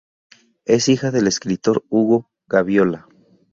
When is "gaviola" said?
2.47-3.07